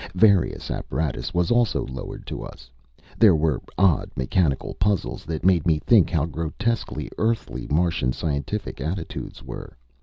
Various 0.15 0.71
apparatus 0.71 1.31
was 1.31 1.51
also 1.51 1.85
lowered 1.85 2.25
to 2.25 2.41
us. 2.41 2.71
There 3.19 3.35
were 3.35 3.61
odd 3.77 4.09
mechanical 4.15 4.73
puzzles 4.73 5.25
that 5.25 5.45
made 5.45 5.67
me 5.67 5.77
think 5.77 6.09
how 6.09 6.25
grotesquely 6.25 7.07
Earthly 7.19 7.67
Martian 7.69 8.11
scientific 8.11 8.81
attitudes 8.81 9.43
were. 9.43 9.77